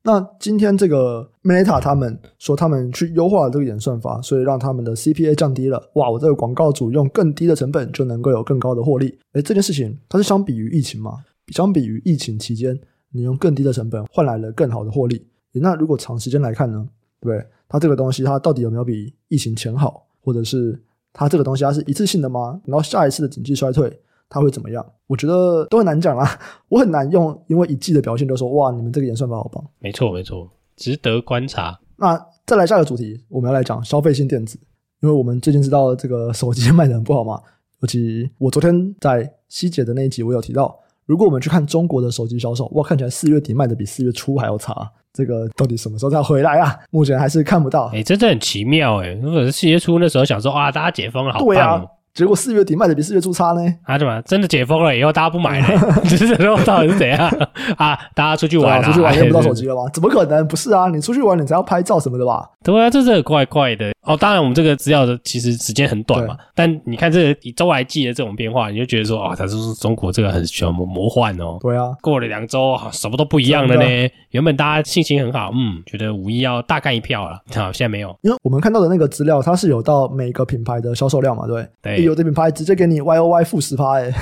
[0.05, 5.81] 那今天这个 Meta 他们说他们去优化了这个演算法，所以让他们的 CPA 降低了。
[5.93, 9.17] 哇，我这个广告主用更低的成本就能够有更高的获利。
[9.31, 11.23] 诶，这件事情它是相比于疫情嘛？
[11.53, 12.77] 相比于疫情期间，
[13.11, 15.25] 你用更低的成本换来了更好的获利。
[15.53, 16.85] 那如果长时间来看呢？
[17.21, 20.05] 对，它这个东西它到底有没有比疫情前好？
[20.21, 20.77] 或者是
[21.13, 22.59] 它这个东西它是一次性的吗？
[22.65, 23.97] 然后下一次的经济衰退？
[24.27, 24.83] 它会怎么样？
[25.05, 26.27] 我觉得都很难讲啊，
[26.67, 29.63] 我很难用因为一季的表现就说哇，你们这个演算法好棒。
[29.77, 31.79] 没错，没错，值得观察。
[31.97, 34.57] 那再来下一个主题，我们要来讲消费性电子，
[35.01, 37.39] 因为我们最近知道这个手机 卖的很不好嘛。
[37.81, 44.89] 尤其我昨天在希姐的那一集，我有提到，如果我们去看中国的手机销售，哇，看起来四月底卖的比四月初还要差。
[45.11, 46.75] 这个到底什么时候才回来啊？
[46.89, 47.85] 目前还是看不到。
[47.93, 49.09] 哎、欸，真的很奇妙哎！
[49.21, 51.53] 如果是四月初那时候想说哇，大家解封了，好棒、哦。
[51.53, 53.61] 对啊结果四月底卖的比四月初差呢？
[53.83, 56.01] 啊，怎么真的解封了以后大家不买了？
[56.05, 57.27] 只是说到底是怎样
[57.75, 57.97] 啊？
[58.13, 59.89] 大家出去玩、啊，出去玩 用不到手机了吗？
[59.91, 60.47] 怎么可能？
[60.47, 62.47] 不是啊，你出去玩你才要拍照什么的吧？
[62.63, 64.15] 对啊，这是怪怪的哦。
[64.15, 66.37] 当然，我们这个资料的其实时间很短嘛。
[66.53, 71.57] 但你看这个以周来计的这种变化，你就觉得说啊，它是中国这个很需要魔魔幻哦。
[71.59, 73.83] 对啊，过了两周，啊什么都不一样了呢。
[74.29, 78.15] 原本大家心情很好，嗯，觉得五一要大干一票了，好，现在没有。
[78.21, 82.83] 因为我们看到的那个资料，它是有到每个品牌的销售量嘛，对对，有的品牌直接给。
[82.83, 84.13] 你 Y O Y 负十趴哎，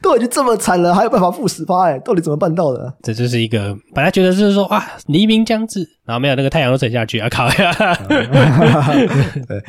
[0.00, 1.98] 都已经这么惨了，还有办法负十趴哎？
[1.98, 2.92] 到底怎么办到的？
[3.02, 7.94] 这就是一个本来觉得就是说啊，黎明将至，然后没有那个太阳都沉下去啊，靠呀！
[9.46, 9.62] 对，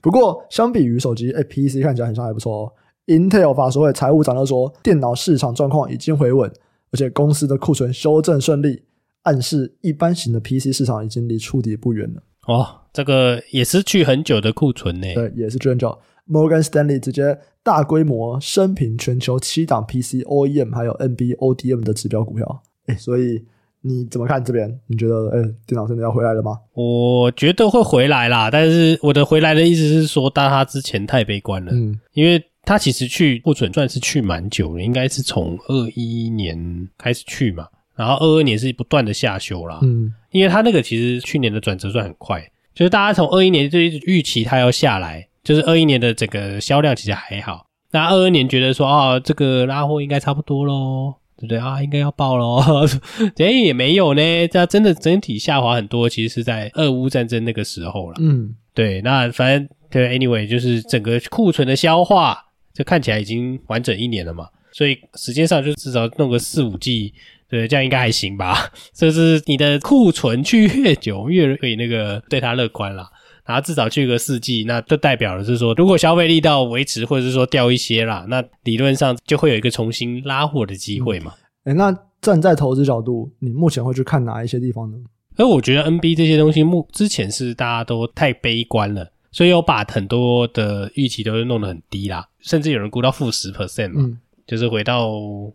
[0.00, 2.72] 不过相比于手机，哎，PC 看起来很像还不错哦。
[3.06, 6.50] Intel 法说会财务长都说，电脑市场状况已经回稳，
[6.92, 8.82] 而且公司的库存修正顺利，
[9.24, 12.22] 暗示一般型的 PC 市场已经离触底不远了。
[12.46, 15.06] 哦，这个也是去很久的库存呢。
[15.14, 15.96] 对，也是去很久。
[16.30, 23.44] Morgan Stanley 直接大规模升平全球七档 PC OEM 还有 NB ODM 的指标股票，哎，所以
[23.82, 24.78] 你怎么看这边？
[24.86, 26.58] 你觉得，哎，电脑真的要回来了吗？
[26.74, 37.66] 我觉得会回来啦，但是我的回来的意思是说，但他之前太悲观了，嗯，因为他其实去不准算是去蛮久了，应该是从二一年开始去嘛，
[37.96, 42.40] 然后二二年是不断的下修啦，嗯，因为他那个其实去年的转折算很快，
[42.72, 45.26] 就是大家从二一年就一直预期它要下来。
[45.42, 51.82] 就是二一年的整个销量其实还好，那二二年觉得说啊、哦，这个拉货应该差不多咯，对不对啊？
[51.82, 52.62] 应该要爆咯，
[53.38, 58.16] 哎也没有呢，这真的整体下滑很多，其实是在俄乌战争那个时候了。
[58.20, 62.36] 嗯，对，那反正对，anyway，就是整个库存的消化，
[62.74, 67.12] 就看起来已经完整一年了嘛，所以时间上就至少弄个四五季，
[67.48, 68.70] 对，这样应该还行吧？
[68.94, 73.10] 就是你的库存去越久，越可以那个对它乐观啦。
[73.50, 81.34] 然后至少去个四季，那就代表的是说，如果消费力道维持，或者是说掉一些啦，那理论上就会有一个重新拉货的机会嘛。
[81.64, 84.96] 哎、嗯，那站在投资角度，你目前会去看哪一些地方呢？
[85.36, 95.10] 而我觉得 NB 这些东西目之前是大家都太悲观了，所以我把很多的预期都是弄得很低啦，甚至有人估到负十 percent 嘛，嗯、就是回到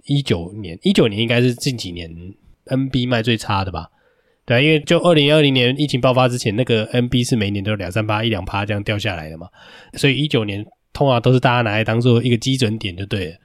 [0.05, 2.13] 一九年，一九年应该是近几年
[2.65, 3.87] NB 卖最差的吧。
[4.45, 9.47] 对啊，因为就二零二零年疫情爆发之前，那个 NB 是每年都有两三趴、一两趴这样掉下来的嘛，
[9.93, 13.35] 所以一九年通常都是大家拿来当做一个基准点就对了。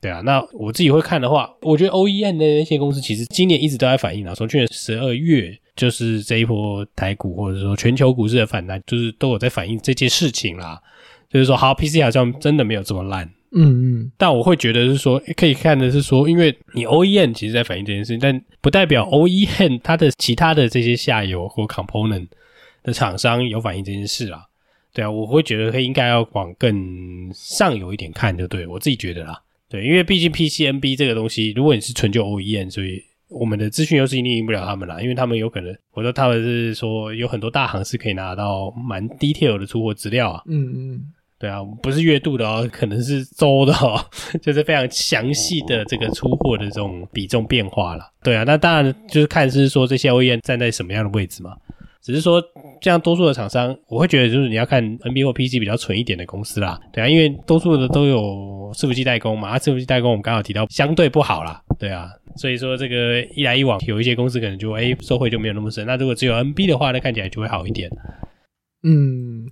[0.00, 10.80] 对啊，那我自己会看的话，我觉得 OEM 的那些公司其实今年一直都在反映啊，从去年十二月就是这一波台股或者说全球股市的反弹，就是都有在反映这件事情啦。
[11.28, 13.28] 就是说，好，PC 好像真的没有这么烂。
[13.52, 22.28] 嗯嗯，但我会觉得是说，可以看的是说，因为你 OEM 其实在反映这件事情，但不代表 OEM 它的其他的这些下游或 component
[22.82, 24.42] 的厂商有反映这件事啊。
[24.92, 29.40] 对啊，我会觉得应该要往更上游一点看，就对我自己觉得啦。
[29.70, 40.42] 对，因为毕竟 PCNB 这个东西，如果你是纯就 OEM，所以我们的资讯优势一定赢不了他们啦，因为他们有可能，我说他们是说有很多大行是可以拿到蛮 detail 的出货资料啊。
[40.46, 41.12] 嗯嗯。
[41.38, 43.98] 对啊，不是月度的哦，可能是周的哦，
[44.42, 48.04] 就是非常详细的这个出货的这种比重变化了。
[48.22, 51.52] 对啊，那当然就是看是说这些 OEM 站在什么样的位置嘛。
[52.00, 52.42] 只是说
[52.80, 56.80] 这样多数的厂商，我会觉得就是你要看 NB 或 PC 比较纯一点的公司啦。
[56.92, 61.60] 对啊，因为多数的都有伺服器代工嘛，啊，伺服器代工我们刚好提到相对不好啦。
[61.78, 65.86] 对啊，所以说这个一来一往，有一些公司可能就哎受惠就没有那么深。
[65.86, 67.90] 那如果只有 NB 的话，那看起来就会好一点。
[68.82, 69.46] 嗯。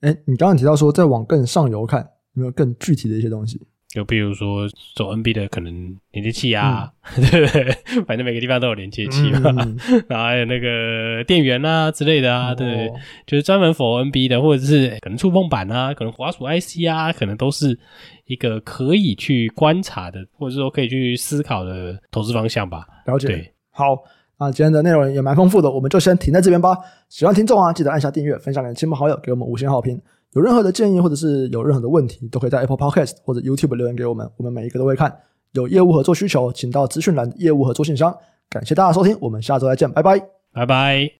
[0.00, 2.00] 哎，你刚刚提到说再往更上游看，
[2.34, 3.60] 有没有更具体的一些东西？
[3.88, 5.72] 就比如说走 NB 的可能
[6.12, 7.72] 连接器啊，嗯、 对不对？
[8.04, 12.92] 反正每个地方都有连接器嘛，嗯、 然后还有那个电源啊之类的啊，哦、对，
[13.26, 17.78] 就是专门 for NB 的，或者是可能触碰板啊，可能滑鼠 IC 啊，可能都是
[18.26, 22.86] 一个可以去观察的，或者说可以去思考的投资方向吧。
[23.06, 23.96] 了解，对，好。
[24.38, 26.78] 啊，今天的内容也蛮丰富的，我们就先停在这边吧。
[27.08, 30.00] 喜欢听众啊，记得按下订阅，分享给亲朋好友，给我们五星好评。
[30.32, 35.14] 有任何的建议或者是有任何的问题，都可以在 Apple Podcast 或者 YouTube 留言给我们，我们每一个都会看。
[35.52, 38.14] 有业务合作需求，请到资讯栏业务合作信箱。
[38.48, 40.20] 感谢大家收听，我们下周再见，拜拜，
[40.52, 41.10] 拜拜。